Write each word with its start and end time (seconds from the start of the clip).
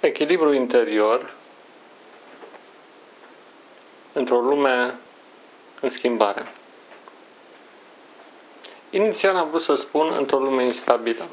Echilibru 0.00 0.52
interior 0.52 1.32
într-o 4.12 4.40
lume 4.40 4.94
în 5.80 5.88
schimbare. 5.88 6.52
Inițial 8.90 9.36
am 9.36 9.48
vrut 9.48 9.62
să 9.62 9.74
spun 9.74 10.12
într-o 10.18 10.38
lume 10.38 10.64
instabilă, 10.64 11.28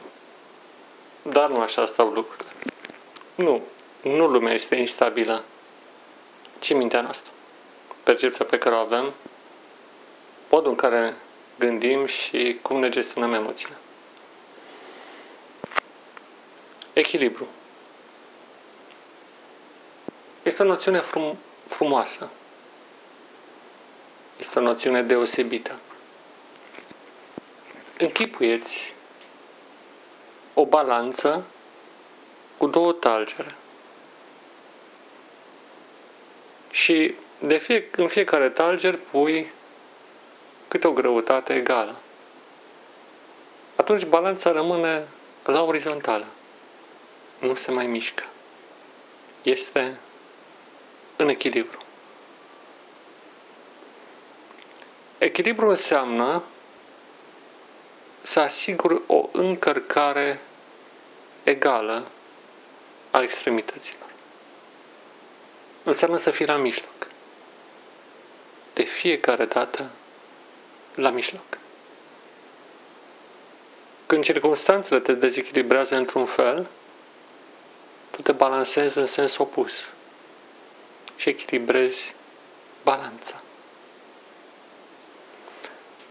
dar 1.22 1.50
nu 1.50 1.60
așa 1.60 1.86
stau 1.86 2.10
lucrurile. 2.10 2.50
Nu, 3.36 3.62
nu 4.02 4.28
lumea 4.28 4.54
este 4.54 4.76
instabilă, 4.76 5.44
ci 6.60 6.74
mintea 6.74 7.02
noastră. 7.02 7.32
Percepția 8.04 8.46
pe 8.46 8.58
care 8.58 8.76
o 8.76 8.80
avem, 8.80 9.14
modul 10.50 10.70
în 10.70 10.76
care 10.76 11.16
gândim 11.60 12.06
și 12.06 12.60
cum 12.62 12.80
ne 12.80 12.90
gestionăm 12.90 13.34
emoțiile. 13.34 13.78
Echilibru. 16.94 17.48
Este 20.48 20.64
o 20.64 20.66
noțiune 20.66 21.00
frum- 21.00 21.38
frumoasă. 21.68 22.30
Este 24.38 24.60
o 24.60 24.62
noțiune 24.62 25.02
deosebită. 25.02 25.80
Închipuieți 27.98 28.94
o 30.54 30.66
balanță 30.66 31.46
cu 32.58 32.68
două 32.68 32.94
talgere. 32.94 33.56
Și 36.70 37.16
de 37.40 37.58
fie, 37.58 37.90
în 37.96 38.08
fiecare 38.08 38.50
talger 38.50 39.00
pui 39.12 39.52
câte 40.68 40.88
o 40.88 40.92
greutate 40.92 41.54
egală. 41.54 41.96
Atunci 43.76 44.06
balanța 44.06 44.52
rămâne 44.52 45.08
la 45.44 45.64
orizontală. 45.64 46.28
Nu 47.40 47.56
se 47.56 47.72
mai 47.72 47.88
mișcă. 47.88 48.24
Este 49.42 50.00
în 51.18 51.30
echilibru. 51.30 51.78
Echilibru 55.18 55.70
înseamnă 55.70 56.44
să 58.22 58.40
asigur 58.40 59.02
o 59.08 59.30
încărcare 59.32 60.42
egală 61.44 62.08
a 63.12 63.22
extremităților. 63.22 64.10
Înseamnă 65.84 66.18
să 66.18 66.32
fii 66.32 66.46
la 66.46 66.58
mijloc. 66.58 67.08
De 68.74 68.84
fiecare 68.84 69.46
dată 69.46 69.90
la 70.96 71.10
mijloc. 71.10 71.58
Când 74.06 74.24
circunstanțele 74.24 75.00
te 75.00 75.14
dezechilibrează 75.14 75.96
într-un 75.96 76.26
fel, 76.26 76.70
tu 78.12 78.22
te 78.22 78.32
balansezi 78.32 78.98
în 78.98 79.06
sens 79.06 79.38
opus 79.38 79.92
și 81.18 81.30
echilibrezi 81.30 82.16
balanța. 82.84 83.42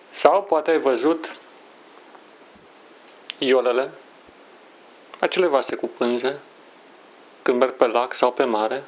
Sau 0.08 0.42
poate 0.42 0.70
ai 0.70 0.78
văzut 0.78 1.36
iolele, 3.38 3.90
acele 5.18 5.46
vase 5.46 5.76
cu 5.76 5.86
pânze, 5.86 6.38
când 7.42 7.58
merg 7.58 7.72
pe 7.72 7.86
lac 7.86 8.14
sau 8.14 8.32
pe 8.32 8.44
mare 8.44 8.84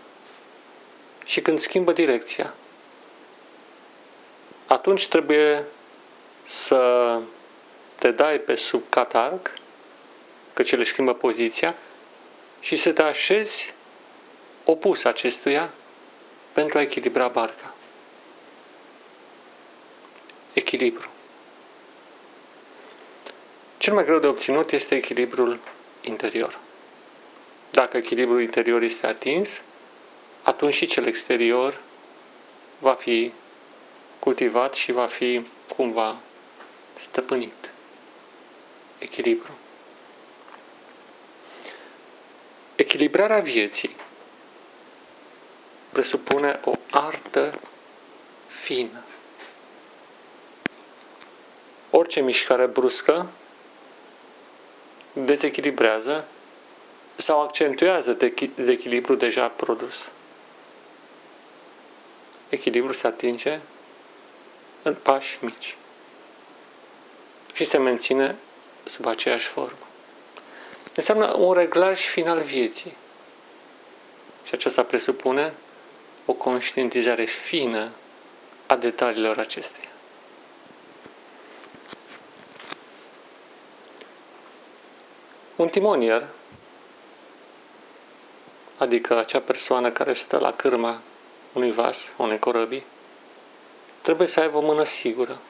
și 1.24 1.40
când 1.40 1.58
schimbă 1.58 1.92
direcția. 1.92 2.54
Atunci 4.66 5.08
trebuie 5.08 5.64
să 6.42 7.18
te 7.94 8.10
dai 8.10 8.38
pe 8.38 8.54
sub 8.54 8.82
catarg, 8.88 9.50
că 10.52 10.62
ce 10.62 10.76
le 10.76 10.84
schimbă 10.84 11.14
poziția, 11.14 11.74
și 12.60 12.76
să 12.76 12.92
te 12.92 13.02
așezi 13.02 13.74
opus 14.64 15.04
acestuia 15.04 15.70
pentru 16.58 16.78
a 16.78 16.80
echilibra 16.80 17.28
barca. 17.28 17.74
Echilibru. 20.52 21.08
Cel 23.76 23.94
mai 23.94 24.04
greu 24.04 24.18
de 24.18 24.26
obținut 24.26 24.72
este 24.72 24.94
echilibrul 24.94 25.58
interior. 26.00 26.58
Dacă 27.70 27.96
echilibrul 27.96 28.42
interior 28.42 28.82
este 28.82 29.06
atins, 29.06 29.62
atunci 30.42 30.74
și 30.74 30.86
cel 30.86 31.06
exterior 31.06 31.80
va 32.78 32.94
fi 32.94 33.32
cultivat 34.18 34.74
și 34.74 34.92
va 34.92 35.06
fi 35.06 35.46
cumva 35.76 36.16
stăpânit. 36.94 37.70
Echilibru. 38.98 39.52
Echilibrarea 42.76 43.40
vieții 43.40 43.96
presupune 45.98 46.60
o 46.64 46.72
artă 46.90 47.60
fină. 48.46 49.04
Orice 51.90 52.20
mișcare 52.20 52.66
bruscă 52.66 53.28
dezechilibrează 55.12 56.24
sau 57.16 57.42
accentuează 57.42 58.16
dezechilibru 58.54 59.14
deja 59.14 59.48
produs. 59.48 60.10
Echilibru 62.48 62.92
se 62.92 63.06
atinge 63.06 63.58
în 64.82 64.94
pași 64.94 65.38
mici 65.40 65.76
și 67.52 67.64
se 67.64 67.78
menține 67.78 68.36
sub 68.84 69.06
aceeași 69.06 69.46
formă. 69.46 69.86
Înseamnă 70.94 71.34
un 71.36 71.52
reglaj 71.52 72.00
final 72.00 72.40
vieții. 72.40 72.96
Și 74.44 74.54
aceasta 74.54 74.82
presupune 74.82 75.54
o 76.30 76.32
conștientizare 76.32 77.24
fină 77.24 77.90
a 78.66 78.76
detaliilor 78.76 79.38
acesteia. 79.38 79.88
Un 85.56 85.68
timonier, 85.68 86.26
adică 88.76 89.18
acea 89.18 89.40
persoană 89.40 89.90
care 89.90 90.12
stă 90.12 90.38
la 90.38 90.52
cârma 90.52 91.00
unui 91.52 91.70
vas, 91.70 92.12
unei 92.16 92.38
corăbii, 92.38 92.84
trebuie 94.00 94.26
să 94.26 94.40
aibă 94.40 94.56
o 94.56 94.60
mână 94.60 94.84
sigură. 94.84 95.40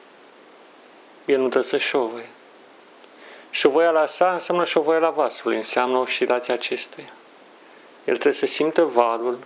El 1.25 1.37
nu 1.37 1.47
trebuie 1.47 1.63
să 1.63 1.77
șovăie. 1.77 2.29
la 3.91 4.05
sa 4.05 4.31
înseamnă 4.31 4.99
la 4.99 5.09
vasului, 5.09 5.55
înseamnă 5.55 5.97
oscilația 5.97 6.53
acestuia. 6.53 7.13
El 8.05 8.13
trebuie 8.13 8.33
să 8.33 8.45
simtă 8.45 8.83
valul, 8.83 9.37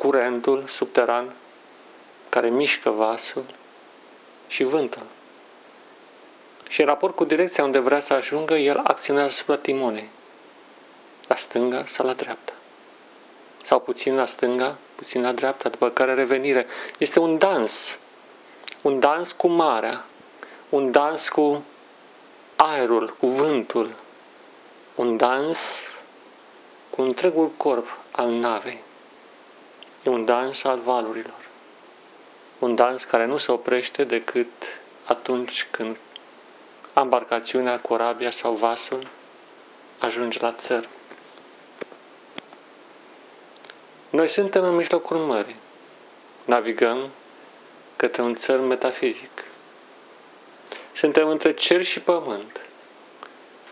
curentul 0.00 0.64
subteran 0.66 1.34
care 2.28 2.48
mișcă 2.48 2.90
vasul 2.90 3.44
și 4.46 4.64
vântul. 4.64 5.02
Și 6.68 6.80
în 6.80 6.86
raport 6.86 7.14
cu 7.14 7.24
direcția 7.24 7.64
unde 7.64 7.78
vrea 7.78 8.00
să 8.00 8.12
ajungă, 8.12 8.54
el 8.54 8.80
acționează 8.84 9.28
asupra 9.28 9.56
timonei. 9.56 10.08
La 11.26 11.34
stânga 11.34 11.84
sau 11.84 12.06
la 12.06 12.12
dreapta. 12.12 12.52
Sau 13.62 13.80
puțin 13.80 14.14
la 14.14 14.24
stânga, 14.24 14.76
puțin 14.94 15.22
la 15.22 15.32
dreapta, 15.32 15.68
după 15.68 15.90
care 15.90 16.14
revenire. 16.14 16.66
Este 16.98 17.18
un 17.18 17.38
dans. 17.38 17.98
Un 18.82 19.00
dans 19.00 19.32
cu 19.32 19.48
marea. 19.48 20.04
Un 20.68 20.90
dans 20.90 21.28
cu 21.28 21.62
aerul, 22.56 23.16
cu 23.18 23.26
vântul. 23.26 23.94
Un 24.94 25.16
dans 25.16 25.90
cu 26.90 27.02
întregul 27.02 27.50
corp 27.56 27.98
al 28.10 28.28
navei. 28.30 28.88
E 30.02 30.10
un 30.10 30.24
dans 30.24 30.64
al 30.64 30.78
valurilor. 30.78 31.48
Un 32.58 32.74
dans 32.74 33.04
care 33.04 33.24
nu 33.24 33.36
se 33.36 33.52
oprește 33.52 34.04
decât 34.04 34.80
atunci 35.04 35.66
când 35.70 35.96
embarcațiunea, 36.96 37.80
corabia 37.80 38.30
sau 38.30 38.54
vasul 38.54 39.06
ajunge 39.98 40.38
la 40.40 40.52
țăr. 40.52 40.88
Noi 44.10 44.28
suntem 44.28 44.64
în 44.64 44.74
mijlocul 44.74 45.16
mării. 45.16 45.56
Navigăm 46.44 47.10
către 47.96 48.22
un 48.22 48.34
țăr 48.34 48.60
metafizic. 48.60 49.44
Suntem 50.92 51.28
între 51.28 51.52
cer 51.52 51.82
și 51.82 52.00
pământ 52.00 52.60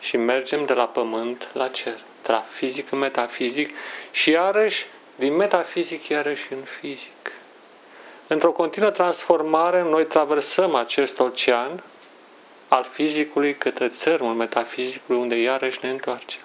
și 0.01 0.17
mergem 0.17 0.65
de 0.65 0.73
la 0.73 0.89
pământ 0.89 1.51
la 1.53 1.69
cer, 1.69 2.01
de 2.23 2.33
la 2.33 2.41
fizic 2.41 2.93
în 2.93 2.99
metafizic 2.99 3.77
și 4.11 4.31
iarăși 4.31 4.87
din 5.19 5.37
metafizic 5.37 6.09
iarăși 6.09 6.53
în 6.53 6.63
fizic. 6.63 7.33
Într-o 8.27 8.53
continuă 8.53 8.91
transformare, 8.91 9.83
noi 9.83 10.07
traversăm 10.07 10.75
acest 10.75 11.21
ocean 11.21 11.83
al 12.69 12.85
fizicului 12.85 13.55
către 13.55 13.89
țărmul 13.89 14.35
metafizicului, 14.35 15.21
unde 15.21 15.35
iarăși 15.37 15.79
ne 15.83 15.91
întoarcem 15.91 16.43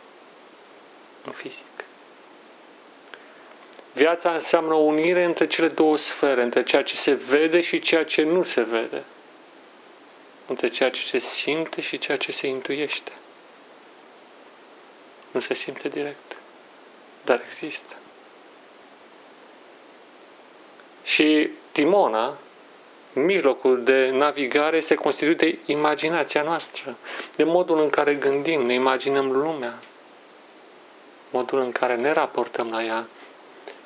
în 1.26 1.32
fizic. 1.32 1.66
Viața 3.94 4.34
înseamnă 4.34 4.74
o 4.74 4.78
unire 4.78 5.24
între 5.24 5.48
cele 5.48 5.68
două 5.68 5.98
sfere, 5.98 6.42
între 6.42 6.64
ceea 6.64 6.84
ce 6.84 6.96
se 6.96 7.14
vede 7.14 7.62
și 7.62 7.80
ceea 7.80 8.06
ce 8.06 8.24
nu 8.24 8.44
se 8.44 8.62
vede, 8.62 9.04
între 10.48 10.68
ceea 10.68 10.90
ce 10.90 11.06
se 11.06 11.18
simte 11.20 11.82
și 11.82 11.98
ceea 11.98 12.18
ce 12.18 12.32
se 12.32 12.48
intuiește. 12.48 13.12
Nu 15.32 15.40
se 15.40 15.54
simte 15.54 15.90
direct. 15.90 16.38
dar 17.24 17.42
există. 17.46 17.96
Și 21.14 21.50
timona, 21.72 22.38
mijlocul 23.14 23.84
de 23.84 24.10
navigare, 24.10 24.78
este 24.78 24.96
constituit 24.96 25.38
de 25.38 25.58
imaginația 25.66 26.42
noastră, 26.42 26.96
de 27.36 27.44
modul 27.44 27.80
în 27.80 27.90
care 27.90 28.16
gândim, 28.16 28.62
ne 28.62 28.74
imaginăm 28.74 29.32
lumea, 29.32 29.74
modul 31.30 31.60
în 31.60 31.72
care 31.72 31.96
ne 31.96 32.12
raportăm 32.12 32.70
la 32.70 32.84
ea, 32.84 33.06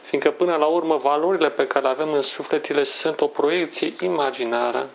fiindcă 0.01 0.31
până 0.31 0.55
la 0.55 0.65
urmă 0.65 0.97
valorile 0.97 1.49
pe 1.49 1.67
care 1.67 1.85
le 1.85 1.91
avem 1.91 2.13
în 2.13 2.21
sufletele 2.21 2.83
sunt 2.83 3.21
o 3.21 3.27
proiecție 3.27 3.93
imaginară 4.01 4.89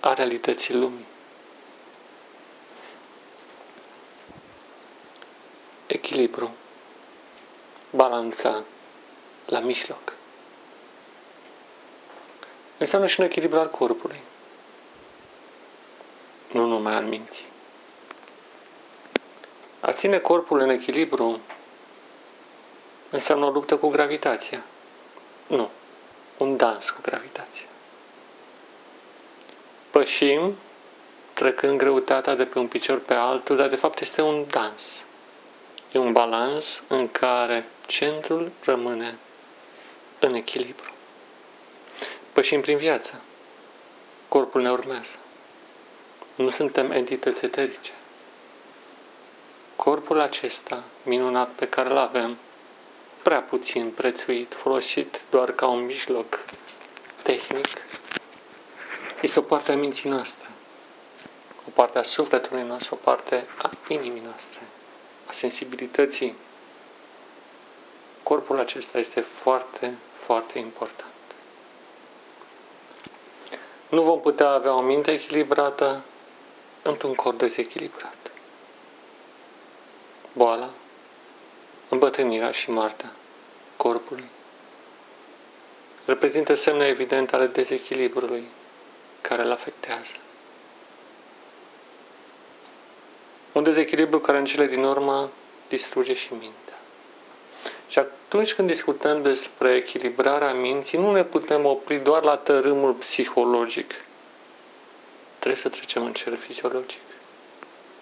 a 0.00 0.12
realității 0.12 0.74
lumii. 0.74 1.06
Echilibru, 5.86 6.50
balanța 7.90 8.62
la 9.46 9.58
mijloc. 9.58 10.12
Înseamnă 12.82 13.06
și 13.06 13.20
un 13.20 13.26
echilibru 13.26 13.58
al 13.58 13.70
corpului, 13.70 14.20
nu 16.52 16.64
numai 16.66 16.94
al 16.94 17.04
minții. 17.04 17.44
A 19.80 19.92
ține 19.92 20.18
corpul 20.18 20.60
în 20.60 20.68
echilibru 20.68 21.40
înseamnă 23.10 23.44
o 23.44 23.50
luptă 23.50 23.76
cu 23.76 23.88
gravitația. 23.88 24.62
Nu, 25.46 25.70
un 26.36 26.56
dans 26.56 26.90
cu 26.90 26.98
gravitația. 27.02 27.66
Pășim, 29.90 30.56
trecând 31.32 31.78
greutatea 31.78 32.34
de 32.34 32.44
pe 32.44 32.58
un 32.58 32.66
picior 32.66 32.98
pe 32.98 33.14
altul, 33.14 33.56
dar 33.56 33.68
de 33.68 33.76
fapt 33.76 34.00
este 34.00 34.22
un 34.22 34.44
dans. 34.50 35.04
E 35.92 35.98
un 35.98 36.12
balans 36.12 36.82
în 36.88 37.10
care 37.10 37.66
centrul 37.86 38.50
rămâne 38.64 39.18
în 40.18 40.34
echilibru. 40.34 40.91
Pășim 42.32 42.60
prin 42.60 42.76
viață. 42.76 43.20
Corpul 44.28 44.62
ne 44.62 44.70
urmează. 44.70 45.18
Nu 46.34 46.50
suntem 46.50 46.90
entități 46.90 47.44
eterice. 47.44 47.92
Corpul 49.76 50.20
acesta 50.20 50.82
minunat 51.02 51.48
pe 51.48 51.68
care 51.68 51.90
îl 51.90 51.96
avem, 51.96 52.36
prea 53.22 53.40
puțin 53.40 53.90
prețuit, 53.90 54.54
folosit 54.54 55.20
doar 55.30 55.52
ca 55.52 55.66
un 55.66 55.84
mijloc 55.84 56.44
tehnic, 57.22 57.68
este 59.20 59.38
o 59.38 59.42
parte 59.42 59.72
a 59.72 59.76
minții 59.76 60.10
noastre, 60.10 60.46
o 61.66 61.70
parte 61.72 61.98
a 61.98 62.02
sufletului 62.02 62.62
nostru, 62.62 62.94
o 62.94 62.98
parte 63.04 63.46
a 63.56 63.70
inimii 63.88 64.22
noastre, 64.24 64.60
a 65.26 65.32
sensibilității. 65.32 66.34
Corpul 68.22 68.58
acesta 68.58 68.98
este 68.98 69.20
foarte, 69.20 69.94
foarte 70.12 70.58
important. 70.58 71.12
Nu 73.92 74.02
vom 74.02 74.20
putea 74.20 74.48
avea 74.48 74.74
o 74.74 74.80
minte 74.80 75.10
echilibrată 75.10 76.02
într-un 76.82 77.14
corp 77.14 77.38
dezechilibrat. 77.38 78.30
Boala, 80.32 80.70
îmbătrânirea 81.88 82.50
și 82.50 82.70
moartea 82.70 83.12
corpului 83.76 84.28
reprezintă 86.04 86.54
semne 86.54 86.86
evidente 86.86 87.34
ale 87.34 87.46
dezechilibrului 87.46 88.44
care 89.20 89.42
îl 89.42 89.50
afectează. 89.50 90.14
Un 93.52 93.62
dezechilibru 93.62 94.18
care 94.18 94.38
în 94.38 94.44
cele 94.44 94.66
din 94.66 94.84
urmă 94.84 95.30
distruge 95.68 96.12
și 96.12 96.32
mintea. 96.32 96.61
Și 97.92 97.98
atunci 97.98 98.54
când 98.54 98.68
discutăm 98.68 99.22
despre 99.22 99.74
echilibrarea 99.74 100.52
minții, 100.52 100.98
nu 100.98 101.12
ne 101.12 101.24
putem 101.24 101.66
opri 101.66 101.96
doar 101.96 102.22
la 102.22 102.36
tărâmul 102.36 102.92
psihologic. 102.92 103.94
Trebuie 105.38 105.60
să 105.60 105.68
trecem 105.68 106.04
în 106.04 106.12
cel 106.12 106.36
fiziologic. 106.36 107.00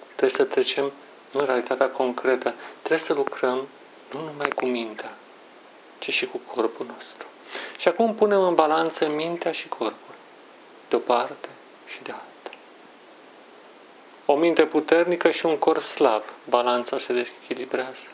Trebuie 0.06 0.30
să 0.30 0.44
trecem 0.44 0.92
în 1.32 1.44
realitatea 1.44 1.88
concretă. 1.88 2.54
Trebuie 2.78 2.98
să 2.98 3.12
lucrăm 3.12 3.68
nu 4.12 4.20
numai 4.20 4.48
cu 4.48 4.66
mintea, 4.66 5.16
ci 5.98 6.12
și 6.12 6.26
cu 6.26 6.40
corpul 6.54 6.86
nostru. 6.94 7.26
Și 7.78 7.88
acum 7.88 8.14
punem 8.14 8.42
în 8.42 8.54
balanță 8.54 9.08
mintea 9.08 9.52
și 9.52 9.68
corpul, 9.68 10.14
de 10.88 10.96
o 10.96 10.98
parte 10.98 11.48
și 11.86 12.02
de 12.02 12.10
alta. 12.10 12.56
O 14.24 14.36
minte 14.36 14.66
puternică 14.66 15.30
și 15.30 15.46
un 15.46 15.58
corp 15.58 15.82
slab, 15.82 16.22
balanța 16.48 16.98
se 16.98 17.12
dezechilibrează. 17.12 18.06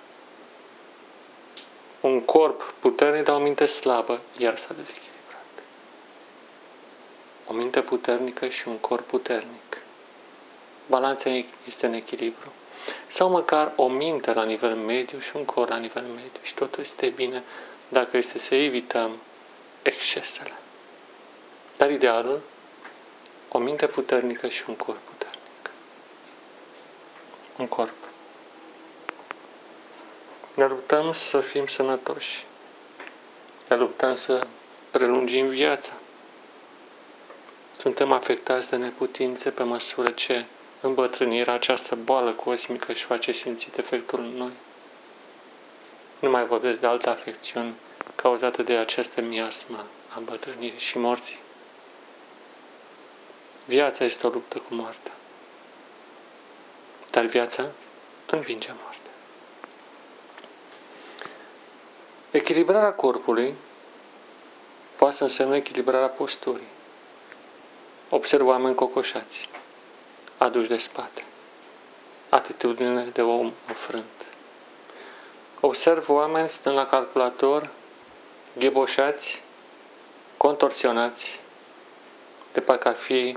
Un 2.06 2.20
corp 2.20 2.74
puternic, 2.78 3.24
dar 3.24 3.36
o 3.36 3.38
minte 3.38 3.66
slabă, 3.66 4.20
iar 4.38 4.56
s-a 4.56 4.74
dezechilibrat. 4.76 5.44
O 7.46 7.52
minte 7.52 7.82
puternică 7.82 8.46
și 8.46 8.68
un 8.68 8.76
corp 8.76 9.06
puternic. 9.06 9.82
Balanța 10.86 11.30
este 11.66 11.86
în 11.86 11.92
echilibru 11.92 12.52
sau 13.06 13.30
măcar 13.30 13.72
o 13.76 13.88
minte 13.88 14.32
la 14.32 14.44
nivel 14.44 14.74
mediu 14.74 15.18
și 15.18 15.36
un 15.36 15.44
cor 15.44 15.68
la 15.68 15.76
nivel 15.76 16.02
mediu. 16.02 16.40
Și 16.42 16.54
totul 16.54 16.82
este 16.82 17.08
bine 17.08 17.42
dacă 17.88 18.16
este 18.16 18.38
să 18.38 18.54
evităm 18.54 19.10
excesele. 19.82 20.54
Dar 21.76 21.90
idealul, 21.90 22.40
o 23.48 23.58
minte 23.58 23.86
puternică 23.86 24.48
și 24.48 24.64
un 24.68 24.74
corp 24.74 24.98
puternic. 24.98 25.70
Un 27.56 27.66
corp. 27.66 27.94
Ne 30.56 30.66
luptăm 30.66 31.12
să 31.12 31.40
fim 31.40 31.66
sănătoși. 31.66 32.46
Ne 33.68 33.76
luptăm 33.76 34.14
să 34.14 34.46
prelungim 34.90 35.46
viața. 35.46 35.92
Suntem 37.78 38.12
afectați 38.12 38.70
de 38.70 38.76
neputințe 38.76 39.50
pe 39.50 39.62
măsură 39.62 40.10
ce 40.10 40.44
îmbătrânirea, 40.80 41.54
această 41.54 41.94
boală 41.94 42.32
cosmică 42.32 42.92
și 42.92 43.04
face 43.04 43.32
simțit 43.32 43.78
efectul 43.78 44.18
în 44.18 44.36
noi. 44.36 44.52
Nu 46.18 46.30
mai 46.30 46.46
vorbesc 46.46 46.80
de 46.80 46.86
alte 46.86 47.08
afecțiuni 47.08 47.74
cauzate 48.14 48.62
de 48.62 48.76
această 48.76 49.20
miasmă 49.20 49.84
a 50.08 50.14
îmbătrânirii 50.18 50.78
și 50.78 50.98
morții. 50.98 51.38
Viața 53.64 54.04
este 54.04 54.26
o 54.26 54.30
luptă 54.30 54.58
cu 54.58 54.74
moartea. 54.74 55.12
Dar 57.10 57.24
viața 57.24 57.66
învinge 58.26 58.72
moartea. 58.82 59.05
Echilibrarea 62.36 62.92
corpului 62.92 63.54
poate 64.96 65.14
să 65.14 65.22
însemne 65.22 65.56
echilibrarea 65.56 66.08
posturii. 66.08 66.66
Observ 68.08 68.46
oameni 68.46 68.75
cocoșați 68.75 69.49
aduși 70.38 70.68
de 70.68 70.76
spate. 70.76 71.25
Atitudine 72.28 73.04
de 73.04 73.22
om 73.22 73.52
înfrânt. 73.66 74.26
Observ 75.61 76.08
oameni 76.08 76.49
stând 76.49 76.76
la 76.76 76.87
calculator, 76.87 77.70
gheboșați, 78.58 79.42
contorsionați, 80.37 81.40
de 82.52 82.61
parcă 82.61 82.88
ar 82.88 82.96
fi 82.96 83.37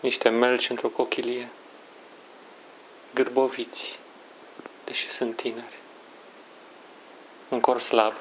niște 0.00 0.28
melci 0.28 0.70
într-o 0.70 0.88
cochilie, 0.88 1.48
gârboviți, 3.14 3.98
deși 4.84 5.08
sunt 5.08 5.36
tineri, 5.36 5.78
un 7.48 7.60
corp 7.60 7.80
slab 7.80 8.12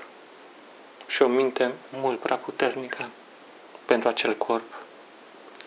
și 1.07 1.22
o 1.22 1.27
minte 1.27 1.72
mult 1.89 2.19
prea 2.19 2.36
puternică 2.36 3.10
pentru 3.86 4.07
acel 4.07 4.36
corp, 4.36 4.74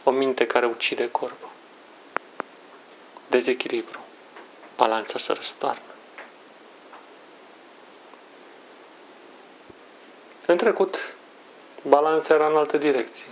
o 0.05 0.11
minte 0.11 0.47
care 0.47 0.67
ucide 0.67 1.11
corpul 1.11 1.50
dezechilibru. 3.31 3.99
Balanța 4.76 5.19
se 5.19 5.33
răstoarnă. 5.33 5.83
În 10.47 10.57
trecut, 10.57 11.14
balanța 11.83 12.35
era 12.35 12.47
în 12.47 12.57
altă 12.57 12.76
direcție. 12.76 13.26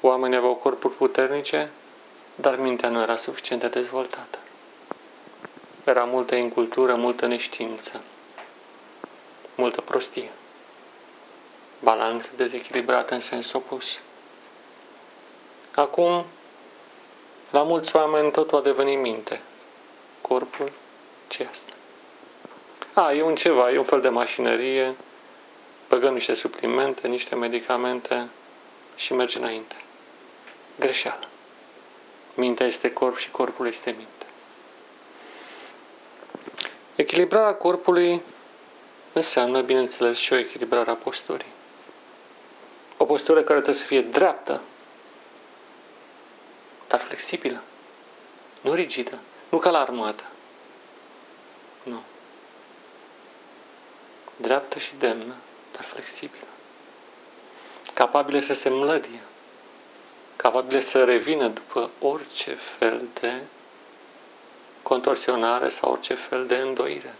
Oamenii 0.00 0.36
aveau 0.36 0.54
corpuri 0.54 0.94
puternice, 0.94 1.70
dar 2.34 2.56
mintea 2.56 2.88
nu 2.88 3.00
era 3.00 3.16
suficient 3.16 3.60
de 3.60 3.68
dezvoltată. 3.68 4.38
Era 5.84 6.04
multă 6.04 6.34
incultură, 6.34 6.94
multă 6.94 7.26
neștiință, 7.26 8.00
multă 9.56 9.80
prostie. 9.80 10.30
Balanță 11.78 12.30
dezechilibrată 12.36 13.14
în 13.14 13.20
sens 13.20 13.52
opus. 13.52 14.00
Acum 15.74 16.24
la 17.50 17.62
mulți 17.62 17.96
oameni 17.96 18.30
totul 18.30 18.58
a 18.58 18.62
devenit 18.62 18.98
minte. 18.98 19.40
Corpul, 20.20 20.72
ce 21.28 21.48
asta? 21.50 21.72
A, 22.92 23.12
e 23.12 23.22
un 23.22 23.34
ceva, 23.34 23.70
e 23.70 23.78
un 23.78 23.84
fel 23.84 24.00
de 24.00 24.08
mașinărie, 24.08 24.94
băgăm 25.88 26.12
niște 26.12 26.34
suplimente, 26.34 27.08
niște 27.08 27.34
medicamente 27.34 28.28
și 28.96 29.12
merge 29.12 29.38
înainte. 29.38 29.74
Greșeală. 30.78 31.28
Mintea 32.34 32.66
este 32.66 32.92
corp 32.92 33.16
și 33.16 33.30
corpul 33.30 33.66
este 33.66 33.90
minte. 33.90 34.26
Echilibrarea 36.94 37.54
corpului 37.54 38.22
înseamnă, 39.16 39.60
bineînțeles, 39.60 40.18
și 40.18 40.32
o 40.32 40.36
echilibrare 40.36 40.90
a 40.90 40.94
posturii. 40.94 41.52
O 42.96 43.04
postură 43.04 43.42
care 43.42 43.60
trebuie 43.60 43.80
să 43.80 43.86
fie 43.86 44.00
dreaptă, 44.00 44.62
dar 46.88 47.00
flexibilă, 47.00 47.62
nu 48.60 48.72
rigidă, 48.72 49.18
nu 49.48 49.58
ca 49.58 49.70
la 49.70 49.80
armată. 49.80 50.24
Nu. 51.82 52.02
Dreaptă 54.36 54.78
și 54.78 54.92
demnă, 54.98 55.34
dar 55.72 55.84
flexibilă. 55.84 56.46
Capabilă 57.94 58.40
să 58.40 58.54
se 58.54 58.68
mlădie, 58.68 59.20
capabilă 60.36 60.78
să 60.78 61.04
revină 61.04 61.48
după 61.48 61.90
orice 62.00 62.54
fel 62.54 63.08
de 63.20 63.32
contorsionare 64.82 65.68
sau 65.68 65.90
orice 65.90 66.14
fel 66.14 66.46
de 66.46 66.56
îndoire. 66.56 67.14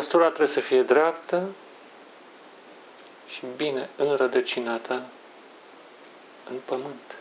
Postura 0.00 0.26
trebuie 0.26 0.46
să 0.46 0.60
fie 0.60 0.82
dreaptă 0.82 1.48
și 3.28 3.42
bine 3.56 3.88
înrădăcinată 3.96 5.02
în 6.50 6.56
pământ. 6.64 7.16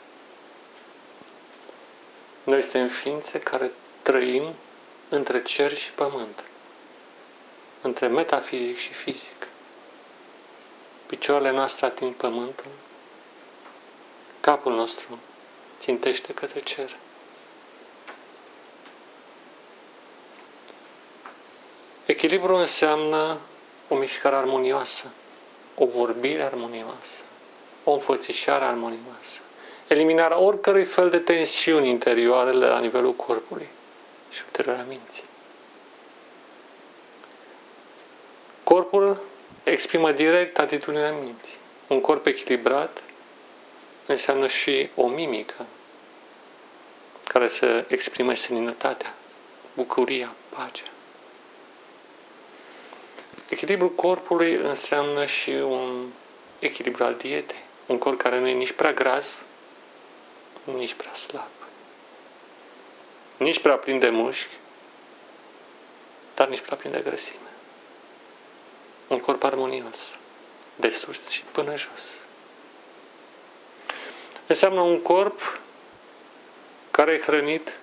Noi 2.43 2.61
suntem 2.61 2.87
ființe 2.87 3.39
care 3.39 3.71
trăim 4.01 4.53
între 5.09 5.41
cer 5.41 5.73
și 5.73 5.91
pământ, 5.91 6.43
între 7.81 8.07
metafizic 8.07 8.77
și 8.77 8.93
fizic. 8.93 9.47
Picioarele 11.05 11.51
noastre 11.51 11.85
ating 11.85 12.13
pământul, 12.13 12.71
capul 14.39 14.75
nostru 14.75 15.19
țintește 15.79 16.33
către 16.33 16.59
cer. 16.59 16.95
Echilibru 22.09 22.55
înseamnă 22.55 23.37
o 23.87 23.95
mișcare 23.95 24.35
armonioasă, 24.35 25.05
o 25.75 25.85
vorbire 25.85 26.43
armonioasă, 26.43 27.21
o 27.83 27.91
înfățișare 27.91 28.65
armonioasă, 28.65 29.39
eliminarea 29.87 30.39
oricărui 30.39 30.85
fel 30.85 31.09
de 31.09 31.19
tensiuni 31.19 31.89
interioare 31.89 32.51
la 32.51 32.79
nivelul 32.79 33.13
corpului 33.13 33.67
și 34.29 34.41
ulterior 34.45 34.75
a 34.75 34.85
minții. 34.87 35.23
Corpul 38.63 39.21
exprimă 39.63 40.11
direct 40.11 40.59
atitudinea 40.59 41.11
minții. 41.11 41.57
Un 41.87 42.01
corp 42.01 42.25
echilibrat 42.25 43.03
înseamnă 44.05 44.47
și 44.47 44.89
o 44.95 45.07
mimică 45.07 45.65
care 47.27 47.47
să 47.47 47.85
exprime 47.87 48.33
seninătatea, 48.33 49.13
bucuria, 49.73 50.31
pacea. 50.49 50.87
Echilibrul 53.49 53.91
corpului 53.91 54.53
înseamnă 54.53 55.25
și 55.25 55.49
un 55.49 56.07
echilibru 56.59 57.03
al 57.03 57.15
dietei. 57.15 57.63
Un 57.85 57.97
corp 57.97 58.17
care 58.17 58.39
nu 58.39 58.47
e 58.47 58.53
nici 58.53 58.71
prea 58.71 58.93
gras, 58.93 59.43
nici 60.63 60.93
prea 60.93 61.13
slab. 61.13 61.49
Nici 63.37 63.59
prea 63.59 63.77
plin 63.77 63.99
de 63.99 64.09
mușchi, 64.09 64.55
dar 66.35 66.47
nici 66.47 66.59
prea 66.59 66.77
plin 66.77 66.91
de 66.91 67.01
grăsime. 67.03 67.49
Un 69.07 69.19
corp 69.19 69.43
armonios, 69.43 70.17
de 70.75 70.89
sus 70.89 71.27
și 71.27 71.43
până 71.51 71.75
jos. 71.75 72.15
Înseamnă 74.47 74.81
un 74.81 75.01
corp 75.01 75.59
care 76.91 77.11
e 77.11 77.19
hrănit 77.19 77.77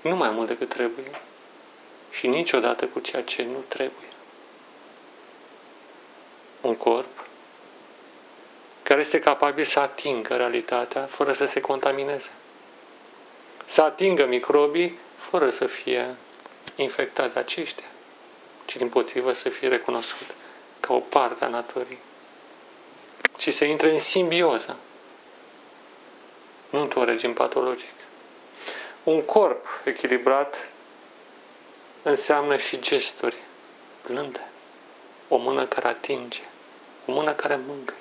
nu 0.00 0.16
mai 0.16 0.30
mult 0.30 0.46
decât 0.46 0.68
trebuie 0.68 1.20
și 2.10 2.26
niciodată 2.26 2.86
cu 2.86 2.98
ceea 2.98 3.22
ce 3.22 3.42
nu 3.42 3.64
trebuie. 3.68 4.11
Un 6.62 6.76
corp 6.76 7.26
care 8.82 9.00
este 9.00 9.18
capabil 9.18 9.64
să 9.64 9.80
atingă 9.80 10.36
realitatea 10.36 11.02
fără 11.02 11.32
să 11.32 11.44
se 11.44 11.60
contamineze. 11.60 12.30
Să 13.64 13.82
atingă 13.82 14.26
microbii 14.26 14.98
fără 15.16 15.50
să 15.50 15.66
fie 15.66 16.14
infectat 16.76 17.32
de 17.32 17.38
aceștia, 17.38 17.86
ci 18.64 18.76
din 18.76 18.88
potrivă 18.88 19.32
să 19.32 19.48
fie 19.48 19.68
recunoscut 19.68 20.34
ca 20.80 20.94
o 20.94 20.98
parte 20.98 21.44
a 21.44 21.48
naturii 21.48 21.98
și 23.38 23.50
să 23.50 23.64
intre 23.64 23.90
în 23.90 23.98
simbioză, 23.98 24.76
nu 26.70 26.80
într-un 26.80 27.04
regim 27.04 27.32
patologic. 27.32 27.94
Un 29.02 29.22
corp 29.22 29.66
echilibrat 29.84 30.68
înseamnă 32.02 32.56
și 32.56 32.80
gesturi 32.80 33.36
blânde, 34.06 34.50
o 35.28 35.36
mână 35.36 35.66
care 35.66 35.88
atinge, 35.88 36.42
o 37.06 37.12
mână 37.12 37.32
care 37.32 37.60
mângâie, 37.66 37.96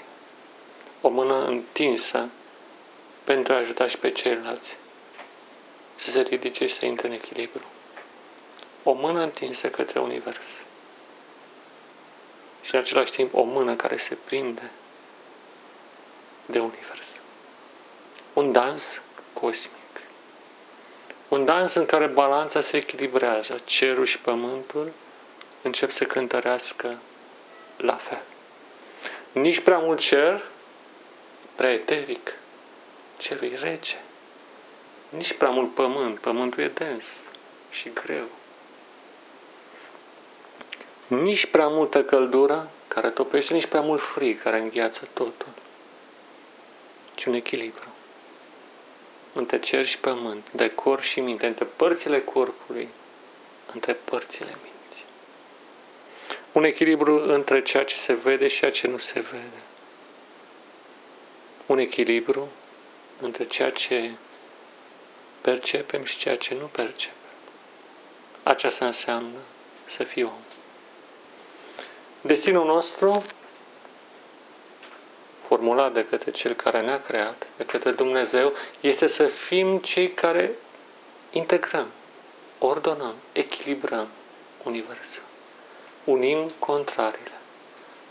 o 1.01 1.09
mână 1.09 1.45
întinsă 1.45 2.27
pentru 3.23 3.53
a 3.53 3.55
ajuta 3.55 3.87
și 3.87 3.97
pe 3.97 4.11
ceilalți 4.11 4.77
să 5.95 6.09
se 6.09 6.21
ridice 6.21 6.65
și 6.65 6.73
să 6.75 6.85
intre 6.85 7.07
în 7.07 7.13
echilibru. 7.13 7.63
O 8.83 8.91
mână 8.91 9.21
întinsă 9.21 9.69
către 9.69 9.99
univers. 9.99 10.47
Și 12.61 12.75
în 12.75 12.81
același 12.81 13.11
timp 13.11 13.33
o 13.33 13.43
mână 13.43 13.75
care 13.75 13.97
se 13.97 14.17
prinde 14.23 14.71
de 16.45 16.59
univers. 16.59 17.07
Un 18.33 18.51
dans 18.51 19.01
cosmic. 19.33 20.01
Un 21.27 21.45
dans 21.45 21.73
în 21.73 21.85
care 21.85 22.07
balanța 22.07 22.59
se 22.59 22.77
echilibrează. 22.77 23.55
Cerul 23.65 24.05
și 24.05 24.19
pământul 24.19 24.91
încep 25.61 25.91
să 25.91 26.03
cântărească 26.03 26.97
la 27.77 27.95
fel. 27.95 28.21
Nici 29.31 29.59
prea 29.59 29.77
mult 29.77 29.99
cer, 29.99 30.41
prea 31.55 31.71
eteric. 31.71 32.33
Cerul 33.17 33.51
e 33.51 33.55
rece. 33.55 34.01
Nici 35.09 35.33
prea 35.33 35.49
mult 35.49 35.73
pământ. 35.73 36.19
Pământul 36.19 36.63
e 36.63 36.67
dens 36.67 37.05
și 37.69 37.91
greu. 37.93 38.27
Nici 41.07 41.45
prea 41.45 41.67
multă 41.67 42.03
căldură 42.03 42.69
care 42.87 43.09
topește, 43.09 43.53
nici 43.53 43.65
prea 43.65 43.81
mult 43.81 44.01
frig 44.01 44.41
care 44.41 44.59
îngheață 44.59 45.07
totul. 45.13 45.49
Ci 47.15 47.25
un 47.25 47.33
echilibru 47.33 47.87
între 49.33 49.59
cer 49.59 49.85
și 49.85 49.97
pământ, 49.97 50.51
de 50.51 50.69
corp 50.69 51.01
și 51.01 51.19
minte, 51.19 51.45
între 51.45 51.65
părțile 51.65 52.21
corpului, 52.21 52.89
între 53.73 53.93
părțile 53.93 54.49
minții. 54.49 54.70
Un 56.51 56.63
echilibru 56.63 57.31
între 57.33 57.61
ceea 57.61 57.83
ce 57.83 57.95
se 57.95 58.13
vede 58.13 58.47
și 58.47 58.59
ceea 58.59 58.71
ce 58.71 58.87
nu 58.87 58.97
se 58.97 59.19
vede 59.19 59.63
un 61.71 61.77
echilibru 61.77 62.47
între 63.21 63.43
ceea 63.43 63.71
ce 63.71 64.11
percepem 65.41 66.03
și 66.03 66.17
ceea 66.17 66.37
ce 66.37 66.53
nu 66.53 66.65
percepem. 66.65 67.15
Aceasta 68.43 68.85
înseamnă 68.85 69.37
să 69.85 70.03
fii 70.03 70.23
om. 70.23 70.39
Destinul 72.21 72.65
nostru, 72.65 73.23
formulat 75.47 75.93
de 75.93 76.05
către 76.05 76.31
Cel 76.31 76.53
care 76.53 76.81
ne-a 76.81 77.01
creat, 77.01 77.47
de 77.57 77.65
către 77.65 77.91
Dumnezeu, 77.91 78.53
este 78.79 79.07
să 79.07 79.27
fim 79.27 79.77
cei 79.77 80.11
care 80.11 80.51
integrăm, 81.29 81.87
ordonăm, 82.59 83.15
echilibrăm 83.31 84.07
Universul. 84.63 85.23
Unim 86.03 86.51
contrarile. 86.59 87.31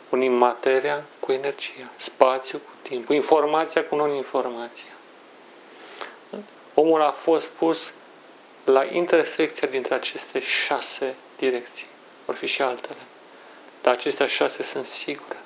Unim 0.09 0.33
materia 0.33 1.05
cu 1.21 1.33
energia, 1.33 1.91
spațiu 1.97 2.59
cu 2.59 2.71
timpul, 2.83 3.15
informația 3.15 3.85
cu 3.85 3.97
non-informația. 3.97 4.91
Omul 6.75 7.03
a 7.03 7.11
fost 7.11 7.49
pus 7.49 7.93
la 8.65 8.85
intersecția 8.85 9.69
dintre 9.69 9.95
aceste 9.95 10.39
șase 10.41 11.15
direcții. 11.39 11.87
Vor 12.25 12.35
fi 12.35 12.47
și 12.47 12.63
altele. 12.63 13.01
Dar 13.83 13.95
acestea 13.95 14.27
șase 14.27 14.63
sunt 14.63 14.85
sigure. 14.85 15.39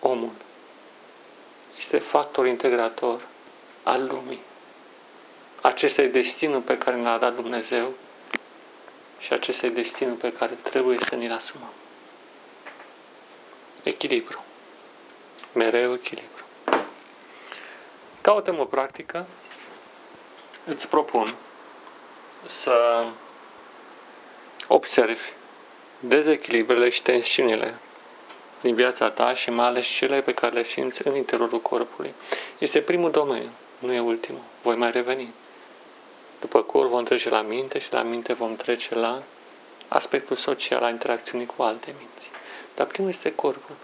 Omul 0.00 0.32
este 1.76 1.98
factor 1.98 2.46
integrator 2.46 3.26
al 3.82 4.06
lumii. 4.06 4.40
Acesta 5.60 6.02
e 6.02 6.06
destinul 6.06 6.60
pe 6.60 6.78
care 6.78 6.96
ne 6.96 7.02
l-a 7.02 7.18
dat 7.18 7.34
Dumnezeu 7.34 7.92
și 9.18 9.32
acesta 9.32 9.66
e 9.66 9.70
destinul 9.70 10.14
pe 10.14 10.32
care 10.32 10.52
trebuie 10.62 10.98
să 11.00 11.16
ne-l 11.16 11.32
asumăm. 11.32 11.72
Echilibru. 13.82 14.44
Mereu 15.52 15.94
echilibru. 15.94 16.44
Ca 18.20 18.32
o 18.32 18.40
temă 18.40 18.66
practică, 18.66 19.26
îți 20.64 20.88
propun 20.88 21.34
să 22.44 23.04
observi 24.68 25.30
dezechilibrele 26.00 26.88
și 26.88 27.02
tensiunile 27.02 27.78
din 28.60 28.74
viața 28.74 29.10
ta 29.10 29.34
și 29.34 29.50
mai 29.50 29.66
ales 29.66 29.86
cele 29.86 30.20
pe 30.20 30.34
care 30.34 30.54
le 30.54 30.62
simți 30.62 31.06
în 31.06 31.16
interiorul 31.16 31.60
corpului. 31.60 32.14
Este 32.58 32.80
primul 32.80 33.10
domeniu, 33.10 33.50
nu 33.78 33.92
e 33.92 34.00
ultimul. 34.00 34.42
Voi 34.62 34.76
mai 34.76 34.90
reveni. 34.90 35.32
După 36.40 36.62
corp 36.62 36.90
vom 36.90 37.04
trece 37.04 37.28
la 37.28 37.40
minte 37.40 37.78
și 37.78 37.92
la 37.92 38.02
minte 38.02 38.32
vom 38.32 38.56
trece 38.56 38.94
la 38.94 39.22
aspectul 39.88 40.36
social 40.36 40.82
al 40.82 40.90
interacțiunii 40.90 41.46
cu 41.46 41.62
alte 41.62 41.94
minți. 41.98 42.30
Dar 42.74 42.86
primul 42.86 43.10
este 43.10 43.34
corpul. 43.34 43.74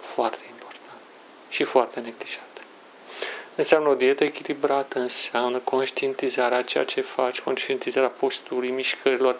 Foarte 0.00 0.44
important 0.50 1.00
și 1.48 1.64
foarte 1.64 2.00
neglijat. 2.00 2.42
Înseamnă 3.54 3.88
o 3.88 3.94
dietă 3.94 4.24
echilibrată, 4.24 4.98
înseamnă 4.98 5.58
conștientizarea 5.58 6.62
ceea 6.62 6.84
ce 6.84 7.00
faci, 7.00 7.40
conștientizarea 7.40 8.08
posturii, 8.08 8.70
mișcărilor. 8.70 9.36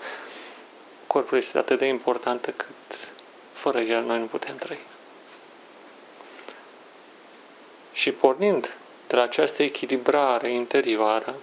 Corpul 1.06 1.36
este 1.36 1.58
atât 1.58 1.78
de 1.78 1.86
importantă 1.86 2.50
cât 2.50 3.08
fără 3.52 3.80
el 3.80 4.04
noi 4.04 4.18
nu 4.18 4.24
putem 4.24 4.56
trăi. 4.56 4.84
Și 7.92 8.12
pornind 8.12 8.76
de 9.06 9.16
la 9.16 9.22
această 9.22 9.62
echilibrare 9.62 10.50
interioară, 10.50 11.34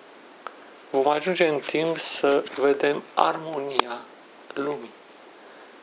vom 0.93 1.07
ajunge 1.07 1.47
în 1.47 1.59
timp 1.59 1.97
să 1.97 2.43
vedem 2.55 3.03
armonia 3.13 3.99
lumii. 4.53 4.91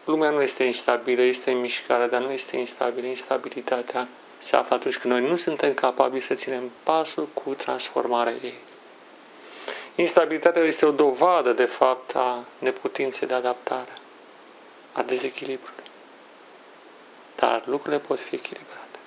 Lumea 0.05 0.31
nu 0.31 0.43
este 0.43 0.65
instabilă, 0.65 1.23
este 1.23 1.51
în 1.51 1.61
mișcare, 1.61 2.07
dar 2.07 2.21
nu 2.21 2.31
este 2.31 2.57
instabilă. 2.57 3.07
Instabilitatea 3.07 4.09
se 4.39 4.57
află 4.57 4.75
atunci 4.75 4.99
când 4.99 5.13
noi 5.13 5.29
nu 5.29 5.37
suntem 5.37 5.75
capabili 5.75 6.23
să 6.23 6.35
ținem 6.35 6.71
pasul 6.83 7.29
cu 7.35 7.55
transformarea 7.55 8.33
ei. 8.43 8.55
Instabilitatea 9.95 10.63
este 10.63 10.87
o 10.87 10.91
dovadă, 10.91 11.53
de 11.53 11.65
fapt, 11.65 12.15
a 12.15 12.45
neputinței 12.59 13.29
de 13.29 13.35
adaptare, 13.35 13.93
a 14.93 15.03
dezechilibrului. 15.03 15.85
Dar 17.37 17.63
lucrurile 17.67 18.01
pot 18.01 18.21
fi 18.21 18.35
echilibrate. 18.35 18.99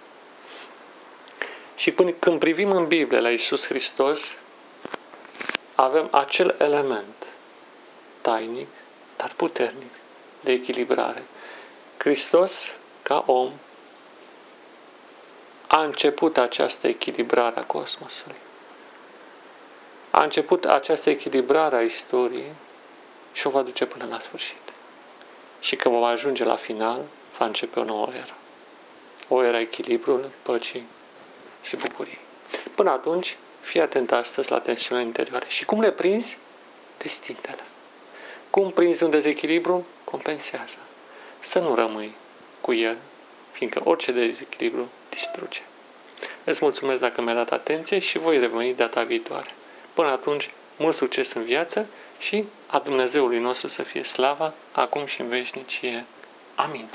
Și 1.75 1.91
până 1.91 2.12
când 2.12 2.39
privim 2.39 2.72
în 2.72 2.88
Biblie 2.88 3.19
la 3.19 3.29
Isus 3.29 3.65
Hristos, 3.65 4.38
avem 5.75 6.08
acel 6.12 6.56
element 6.58 7.25
tainic, 8.22 8.68
dar 9.18 9.34
puternic, 9.36 9.92
de 10.39 10.51
echilibrare. 10.51 11.24
Hristos, 11.98 12.77
ca 13.01 13.24
om, 13.27 13.51
a 15.68 15.84
început 15.84 16.38
această 16.38 16.88
echilibrare 16.88 17.60
a 17.60 17.63
cosmosului. 17.63 18.36
A 20.12 20.24
început 20.24 20.65
această 20.65 21.10
echilibrare 21.10 21.75
a 21.75 21.82
istoriei 21.82 22.53
și 23.32 23.48
o 23.48 23.50
va 23.50 23.62
duce 23.62 23.86
până 23.86 24.06
la 24.10 24.20
sfârșit. 24.20 24.74
Și 25.60 25.75
când 25.75 25.96
vom 25.96 26.03
ajunge 26.03 26.44
la 26.44 26.56
final, 26.56 27.01
va 27.38 27.46
începe 27.46 27.80
o 27.80 27.84
nouă 27.84 28.08
eră. 28.08 28.36
O 29.27 29.44
era 29.44 29.60
echilibrului, 29.60 30.30
păcii 30.42 30.88
și 31.62 31.75
bucuriei. 31.75 32.20
Până 32.75 32.89
atunci, 32.89 33.38
fii 33.63 33.82
atent 33.82 34.12
astăzi 34.12 34.51
la 34.51 34.60
tensiunile 34.60 35.08
interioare. 35.08 35.46
Și 35.48 35.65
cum 35.65 35.79
le 35.79 35.91
prinzi? 35.91 36.38
Destintele. 36.98 37.63
Cum 38.50 38.72
prinzi 38.72 39.03
un 39.03 39.10
dezechilibru? 39.10 39.86
Compensează. 40.03 40.77
Să 41.39 41.60
nu 41.60 41.75
rămâi 41.75 42.15
cu 42.62 42.74
el, 42.74 42.98
fiindcă 43.51 43.82
orice 43.84 44.12
dezechilibru 44.12 44.89
distruge. 45.10 45.62
Îți 46.43 46.60
mulțumesc 46.62 47.01
dacă 47.01 47.22
mi-ai 47.22 47.36
dat 47.36 47.51
atenție 47.51 48.00
și 48.00 48.17
voi 48.17 48.38
reveni 48.38 48.74
data 48.74 49.03
viitoare. 49.03 49.50
Până 49.93 50.08
atunci, 50.08 50.50
mult 50.77 50.96
succes 50.96 51.34
în 51.34 51.43
viață 51.43 51.86
și 52.20 52.43
a 52.67 52.79
Dumnezeului 52.79 53.39
nostru 53.39 53.67
să 53.67 53.84
fie 53.84 54.03
slava, 54.03 54.53
acum 54.72 55.05
și 55.05 55.22
în 55.22 55.27
veșnicie. 55.27 56.05
Amin. 56.55 56.88